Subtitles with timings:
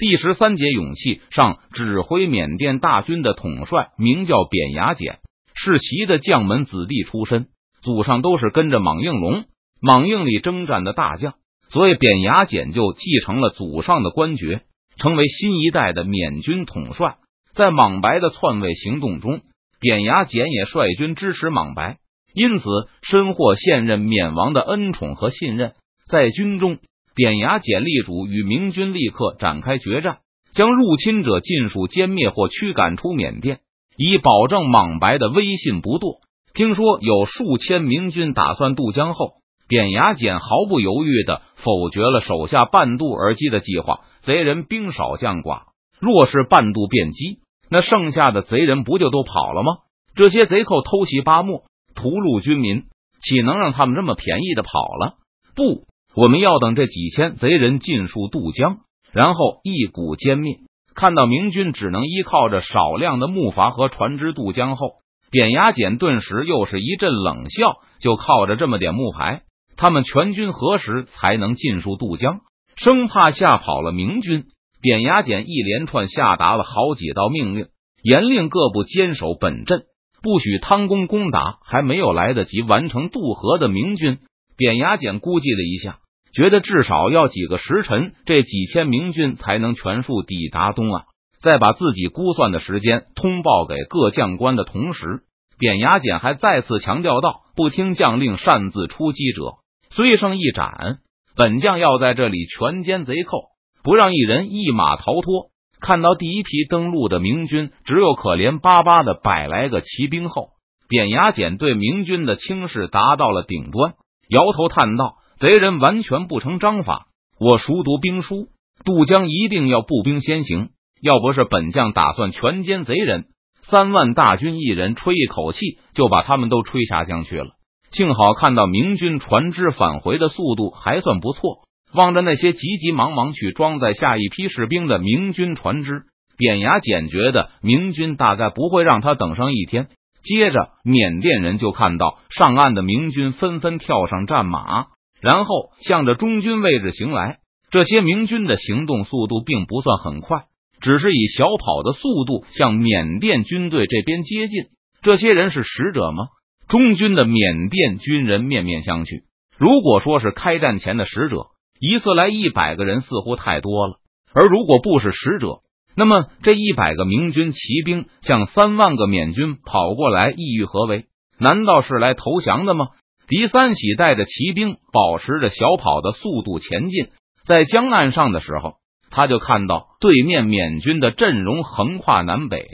[0.00, 5.18] 第十三节勇气上，指挥缅甸大军的统帅名叫扁牙简，
[5.54, 7.48] 是习的将门子弟出身，
[7.82, 9.44] 祖上都是跟着莽应龙、
[9.78, 11.34] 莽应里征战的大将，
[11.68, 14.62] 所以扁牙简就继承了祖上的官爵，
[14.96, 17.16] 成为新一代的缅军统帅。
[17.52, 19.42] 在莽白的篡位行动中，
[19.80, 21.98] 扁牙简也率军支持莽白，
[22.32, 22.64] 因此
[23.02, 25.74] 深获现任缅王的恩宠和信任。
[26.10, 26.78] 在军中。
[27.14, 30.18] 典雅简力主与明军立刻展开决战，
[30.52, 33.60] 将入侵者尽数歼灭或驱赶出缅甸，
[33.96, 36.20] 以保证莽白的威信不堕。
[36.54, 39.34] 听说有数千明军打算渡江后，
[39.68, 44.00] 典雅简毫不犹豫的否决了手下半渡而击的计划。
[44.22, 45.62] 贼人兵少将寡，
[45.98, 47.38] 若是半渡便击，
[47.70, 49.78] 那剩下的贼人不就都跑了吗？
[50.14, 52.84] 这些贼寇偷袭八莫，屠戮军民，
[53.22, 55.14] 岂能让他们这么便宜的跑了？
[55.54, 55.89] 不。
[56.14, 58.78] 我们要等这几千贼人尽数渡江，
[59.12, 60.58] 然后一股歼灭。
[60.94, 64.94] 看到明军只能依靠着少量的木筏和船只渡江后，
[65.30, 67.76] 扁牙简顿时又是一阵冷笑。
[68.00, 69.42] 就靠着这么点木牌，
[69.76, 72.40] 他们全军何时才能尽数渡江？
[72.76, 74.46] 生怕吓跑了明军，
[74.80, 77.66] 扁牙简一连串下达了好几道命令，
[78.02, 79.82] 严令各部坚守本阵，
[80.22, 84.18] 不许贪功攻打还没有来得及完成渡河的明军。
[84.56, 85.98] 扁牙简估计了一下，
[86.32, 91.04] 觉得至少要几个时辰，这几千明军才能全数抵达东岸。
[91.42, 95.22] 在把自己估算的时间通报给各将官的同时，
[95.58, 99.54] 扁牙简还再次强调道：“不听将令擅自出击者，
[99.90, 100.98] 虽胜一斩。
[101.36, 103.38] 本将要在这里全歼贼寇，
[103.82, 110.50] 不让一人一马逃脱。”看到第一批登陆的明军只有可怜巴巴的百来个骑兵后，
[110.90, 113.94] 扁牙简对明军的轻视达到了顶端。
[114.28, 117.06] 摇头叹道：“贼人完全不成章法。
[117.38, 118.48] 我熟读兵书，
[118.84, 120.68] 渡江一定要步兵先行。
[121.00, 123.24] 要不是本将打算全歼贼人，
[123.62, 127.52] 三万大军一人吹一口气就把他们都吹下江去了。
[127.90, 131.62] 幸好看到明军船只返回的速度还算不错，
[131.94, 136.02] 望着那些急急忙忙去装载下一批士兵的明军船只，
[136.36, 139.88] 扁牙简觉得明军大概不会让他等上一天。”
[140.22, 144.88] 接着，缅甸人就看到上岸的明军纷纷跳上战马，
[145.20, 147.38] 然后向着中军位置行来。
[147.70, 150.44] 这些明军的行动速度并不算很快，
[150.80, 154.64] 只是以小跑的速度向缅甸军队这边接近。
[155.02, 156.24] 这些人是使者吗？
[156.68, 159.22] 中军的缅甸军人面面相觑。
[159.56, 161.46] 如果说是开战前的使者，
[161.78, 163.94] 一次来一百个人似乎太多了；
[164.32, 165.60] 而如果不是使者，
[165.94, 171.06] 那么，这一百个明军骑兵向三万个缅军跑过来，意欲何为？
[171.38, 172.86] 难道是来投降的吗？
[173.30, 177.10] 狄三喜带着骑兵保持着小跑的速度前进，
[177.46, 178.74] 在江岸上的时候，
[179.08, 182.66] 他就看到对面缅军的阵容横跨南北，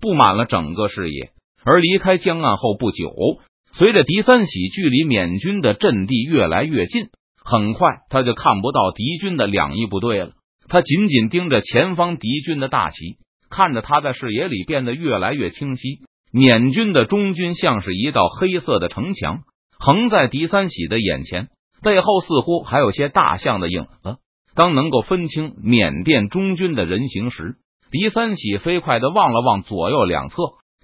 [0.00, 1.30] 布满了整个视野。
[1.64, 3.12] 而离开江岸后不久，
[3.72, 7.08] 随着狄三喜距离缅军的阵地越来越近，
[7.44, 10.30] 很快他就看不到敌军的两翼部队了。
[10.68, 13.16] 他紧紧盯着前方敌军的大旗，
[13.50, 16.02] 看着他在视野里变得越来越清晰。
[16.32, 19.40] 缅军的中军像是一道黑色的城墙，
[19.78, 21.48] 横在狄三喜的眼前，
[21.82, 24.18] 背后似乎还有些大象的影子。
[24.54, 27.56] 当能够分清缅甸中军的人形时，
[27.90, 30.36] 狄三喜飞快的望了望左右两侧，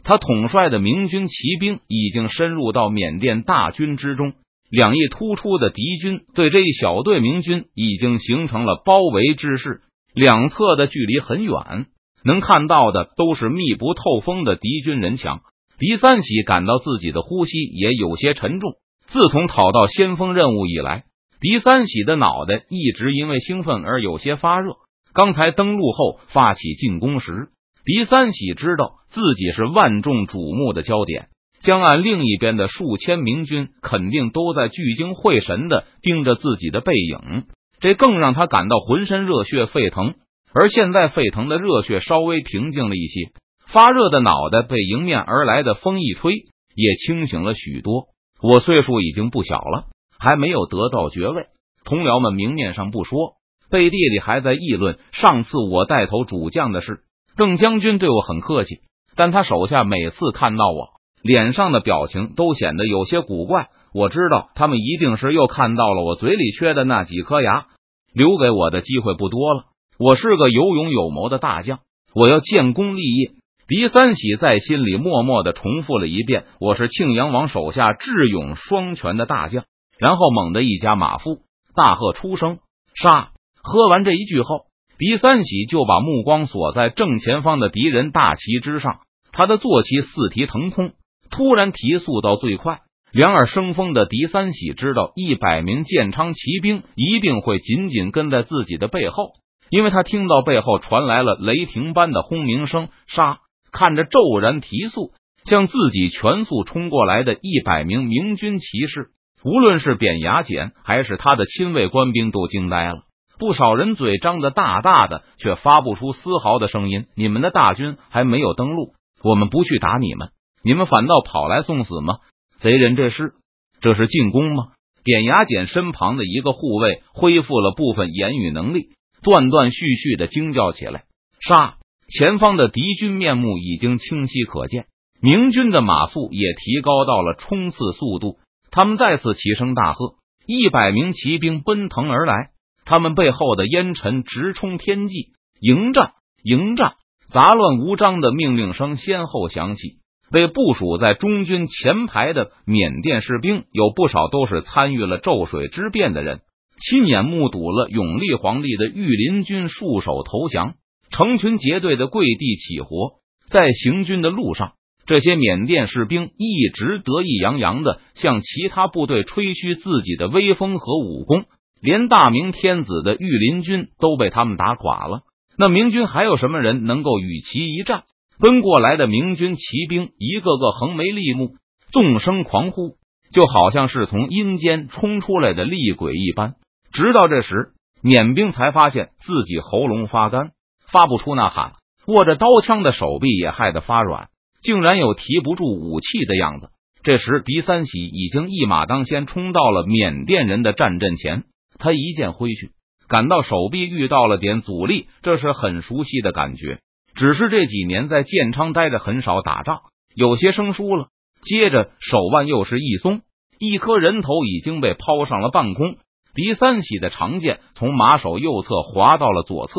[0.05, 4.32] 他统帅的明军骑兵已经深入到缅甸大军之中。
[4.71, 9.82] 两翼突出的敌军对这一小队明军已经形成了包围之势，
[10.15, 11.87] 两侧的距离很远，
[12.25, 15.41] 能看到的都是密不透风的敌军人墙。
[15.78, 18.72] 狄三喜感到自己的呼吸也有些沉重。
[19.07, 21.05] 自从讨到先锋任务以来，
[21.41, 24.73] 狄三喜的脑袋一直因为兴奋而有些发热。
[25.13, 27.49] 刚才登陆后发起进攻时，
[27.85, 31.29] 狄三喜知道自己是万众瞩目的焦点。
[31.61, 37.45] 江岸另一边的数千明军肯定都在聚精会神的盯着自己的背影，
[37.81, 40.15] 这更让他感到浑身热血沸腾。
[40.53, 43.33] 而现在沸腾的热血稍微平静了一些，
[43.67, 46.35] 发热的脑袋被迎面而来的风一吹，
[46.75, 48.09] 也清醒了许多。
[48.46, 49.87] 我岁数已经不小了，
[50.19, 51.46] 还没有得到爵位，
[51.82, 53.37] 同僚们明面上不说，
[53.70, 57.05] 背地里还在议论上次我带头主将的事。
[57.38, 58.81] 邓将军对我很客气，
[59.17, 60.88] 但他手下每次看到我。
[61.23, 63.70] 脸上的表情都显得有些古怪。
[63.94, 67.69] 我知道他们一定是又看到了我嘴里缺的那几颗牙，
[68.12, 69.64] 留给我的机会不多了。
[69.99, 71.79] 我是个有勇有谋的大将，
[72.14, 73.31] 我要建功立业。
[73.66, 79.64] 狄三喜在心里默默的重复了一遍：“我是庆阳王手下智勇双全的大将。”
[79.99, 81.38] 然后猛地一加马腹，
[81.75, 82.58] 大喝出声
[82.94, 83.31] ：“杀！”
[83.64, 84.66] 喝完这一句后，
[84.99, 88.99] 狄三喜就把目光锁在正前方的敌人大旗之上，
[89.32, 90.93] 他的坐骑四蹄腾空，
[91.31, 92.81] 突然提速到最快。
[93.12, 99.31] 两耳生风的狄三喜知道，一百名建昌骑兵一定会紧紧跟在自己的背后，
[99.70, 102.88] 因为他听到背后传来了雷霆般的轰鸣声。
[103.06, 103.38] 杀！
[103.75, 105.12] 看着骤然提速
[105.44, 109.09] 向自己全速冲过来的一百名明军骑士，
[109.44, 113.03] 无论是扁牙简还是他的亲卫官兵，都惊呆了。
[113.37, 117.06] 不少人嘴张得大大的，却发不出丝毫的声音。
[117.17, 118.94] 你们的大军还没有登陆，
[119.25, 120.29] 我们不去打你们，
[120.62, 122.19] 你们反倒跑来送死吗？
[122.59, 123.32] 贼人，这是
[123.81, 124.69] 这是进攻吗？
[125.03, 128.91] 扁牙简身旁的一个护卫恢复了部分言语能力，
[129.23, 131.03] 断断续续的惊叫起来
[131.47, 131.75] ：“杀！”
[132.09, 134.87] 前方的敌军面目已经清晰可见，
[135.21, 138.39] 明军的马速也提高到了冲刺速度。
[138.71, 140.15] 他们再次齐声大喝，
[140.47, 142.51] 一百名骑兵奔腾而来，
[142.85, 145.33] 他们背后的烟尘直冲天际。
[145.61, 146.12] 迎战！
[146.43, 146.95] 迎战！
[147.33, 149.99] 杂乱无章的命令声先后响起。
[150.31, 156.41] 被部署在中军前排的缅甸士兵有不少都是参与了咒水之变的人，
[156.81, 160.75] 亲眼目睹了永历皇帝的御林军束手投降，
[161.14, 163.20] 成群结队的跪地起活。
[163.49, 164.72] 在行军的路上，
[165.06, 171.44] 这些缅甸士兵一直得意洋洋的向其他部队吹嘘自己的威风和武功，
[171.81, 175.20] 连大明天子的御林军都被他们打垮了。
[175.56, 178.02] 那明军还有什么人能够与其一战？
[178.40, 181.52] 奔过来的明军骑兵一个个横眉立目，
[181.93, 182.96] 纵声狂呼，
[183.32, 186.55] 就好像是从阴间冲出来的厉鬼一般。
[186.93, 187.69] 直到这时，
[188.02, 190.50] 缅兵才发现自己喉咙发干，
[190.94, 191.73] 发不出呐喊，
[192.06, 194.29] 握着刀枪的手臂也害得发软，
[194.62, 196.69] 竟然有提不住武器的样子。
[197.02, 201.43] 这时，狄三喜已经一马当先冲到了缅甸人的战阵前，
[201.81, 202.70] 他一剑挥去，
[203.08, 206.79] 感到手臂遇到了点阻力，这是很熟悉的感觉。
[207.17, 209.81] 只是这几年在建昌待着，很少打仗，
[210.14, 211.08] 有些生疏了。
[211.43, 213.20] 接着手腕又是一松，
[213.58, 215.97] 一颗人头已经被抛上了半空。
[216.35, 219.75] 狄三喜的长剑从马首右侧滑到了左侧，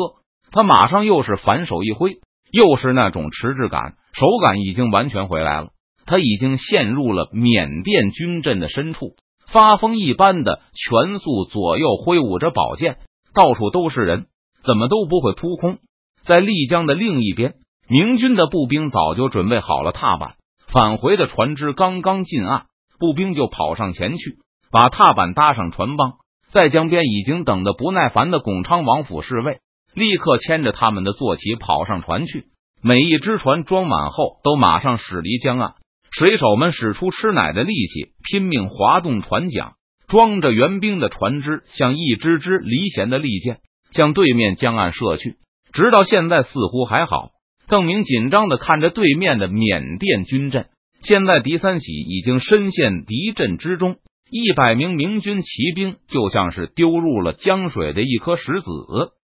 [0.50, 2.18] 他马上又是反手一挥，
[2.50, 5.68] 又是那种迟滞感，手感已经完全回来了。
[6.06, 9.16] 他已经陷入了缅甸军阵的深处，
[9.50, 12.98] 发疯一般的全速左右挥舞着宝剑，
[13.34, 14.26] 到处都是人，
[14.64, 15.78] 怎么都不会扑空。
[16.22, 17.54] 在丽江的另一边，
[17.88, 20.34] 明军的步兵早就准备好了踏板。
[20.66, 22.66] 返回的船只刚刚进岸，
[22.98, 24.38] 步兵就跑上前去，
[24.70, 26.14] 把踏板搭上船帮。
[26.50, 29.58] 在江边已经等得不耐烦的巩昌王府侍卫，
[29.96, 32.44] 立刻牵着他们的坐骑跑上船去。
[32.82, 35.72] 每一只船装满后，都马上驶离江岸。
[36.10, 39.72] 水手们使出吃奶的力气，拼命划动船桨，
[40.06, 43.58] 装着援兵的船只像一支支离弦的利箭，
[43.90, 45.36] 向对面江岸射去。
[45.72, 47.30] 直到现在，似乎还好。
[47.66, 50.66] 邓明紧张的看着对面的缅甸军阵。
[51.02, 53.96] 现在狄三喜已经深陷敌阵之中，
[54.30, 58.70] 一百名明军骑兵就像是丢入了江水的一颗石子，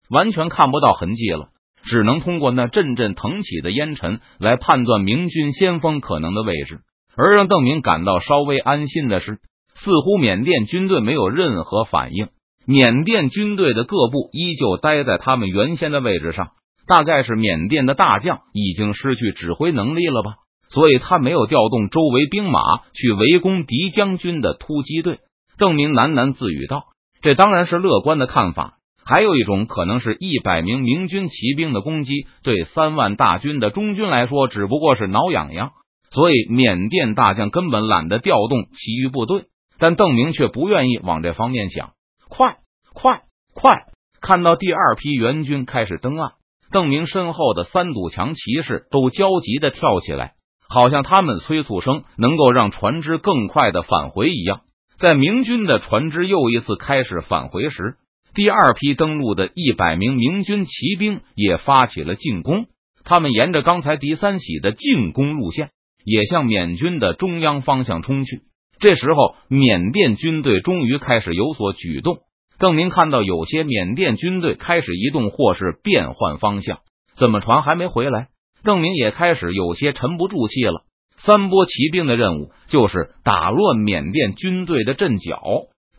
[0.09, 1.49] 完全看不到痕迹了。
[1.83, 6.79] 只能通过那阵阵腾起的烟尘来判断明军先锋可能的位置。
[7.15, 9.39] 而让邓明感到稍微安心的是，
[9.75, 12.29] 似乎缅甸军队没有任何反应。
[12.65, 16.51] 缅甸军队的各部依旧待在他们原先的位置上，
[16.87, 20.35] 大概是缅甸的大将已经失去指挥能力了吧，
[20.69, 22.61] 所以他没有调动周围兵马
[22.93, 25.19] 去围攻敌将军的突击队。
[25.57, 26.85] 邓明喃喃自语道
[27.21, 35.71] ：“这当然是乐观的看法，还有一种可能是一百名明军骑兵的攻击对三万大军的中军来说只不过是挠痒痒，
[36.09, 39.45] 所以缅甸大将根本懒得调动其余部队。
[39.79, 41.91] 但邓明却不愿意往这方面想。”
[42.29, 42.57] 快
[42.93, 43.85] 快快！
[44.21, 46.31] 看到第二批援军开始登岸，
[46.71, 50.35] 邓明身后的三堵墙骑士都焦急的跳起来，
[50.69, 54.61] 好像他们催促声能够让船只更快的返回一样。
[54.97, 57.95] 在明军的船只又一次开始返回时，
[58.35, 62.65] 第二批登陆的一百名明军骑兵也发起了进攻。
[63.03, 65.69] 他们沿着刚才狄三喜的进攻路线，
[66.03, 68.41] 也向缅军的中央方向冲去。
[68.79, 72.17] 这时候，缅甸军队终于开始有所举动。
[72.57, 76.79] 邓明看到有些缅甸军队开始移动，或是变换方向。
[77.15, 78.29] 怎么船还没回来？
[78.63, 80.85] 邓明也开始有些沉不住气了。
[81.17, 85.39] 三波骑兵的任务就是打乱缅甸军队的阵脚，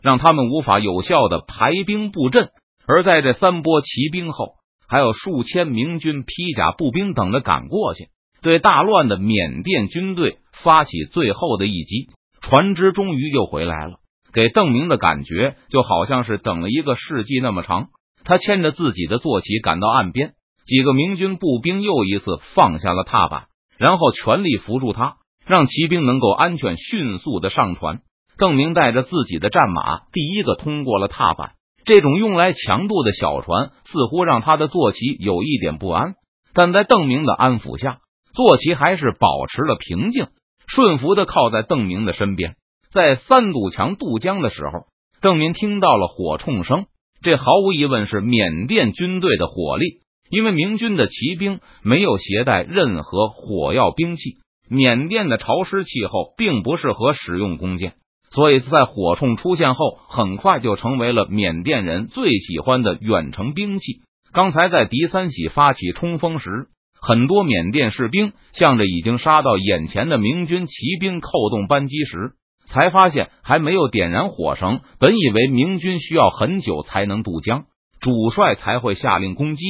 [0.05, 2.49] 让他们无法有效的排兵布阵。
[2.85, 4.53] 而在这三波骑兵后，
[4.87, 8.09] 还有数千明军披甲步兵等着赶过去，
[8.43, 12.11] 对大乱的缅甸军队发起最后的一击。
[12.39, 13.95] 船只终于又回来了，
[14.31, 17.87] 给邓明的感觉就好像是等了一个世纪那么长，
[18.23, 20.33] 他牵着自己的坐骑赶到岸边，
[20.67, 23.47] 几个明军步兵又一次放下了踏板，
[23.79, 25.15] 然后全力扶住他，
[25.47, 28.01] 让骑兵能够安全迅速的上船。
[28.37, 31.53] 邓明带着自己的战马，第一个通过了踏板。
[31.85, 36.15] 这种用来强渡的小船，似乎让他的坐骑有一点不安，
[36.53, 37.99] 但在邓明的安抚下，
[38.33, 40.27] 坐骑还是保持了平静，
[40.67, 42.55] 顺服的靠在邓明的身边。
[42.91, 44.87] 在三堵墙渡江的时候，
[45.21, 46.87] 邓明听到了火铳声，
[47.21, 49.99] 这毫无疑问是缅甸军队的火力，
[50.29, 54.37] 因为明军的骑兵没有携带任何火药兵器。
[54.67, 57.93] 缅甸的潮湿气候并不适合使用弓箭。
[58.35, 64.01] 所以在火铳出现后，很快就成为了缅甸人最喜欢的远程兵器。
[64.33, 66.67] 刚才在敌三喜发起冲锋时，
[67.01, 72.33] 很多缅甸士兵向着已经杀到眼前的明军骑兵扣动扳机时，
[72.67, 74.81] 才发现还没有点燃火绳。
[74.99, 77.63] 本以为明军需要很久才能渡江，
[78.01, 79.63] 主帅才会下令攻击，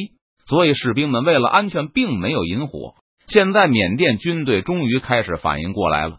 [0.47, 2.95] 所以士兵们为了安全并没有引火。
[3.27, 6.17] 现在缅甸军队终于开始反应过来了。